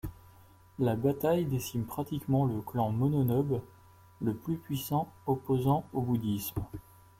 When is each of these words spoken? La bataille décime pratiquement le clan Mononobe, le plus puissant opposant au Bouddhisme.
La 0.79 0.95
bataille 0.95 1.45
décime 1.45 1.83
pratiquement 1.85 2.47
le 2.47 2.61
clan 2.61 2.89
Mononobe, 2.89 3.61
le 4.19 4.33
plus 4.33 4.55
puissant 4.57 5.07
opposant 5.27 5.83
au 5.93 6.01
Bouddhisme. 6.01 6.59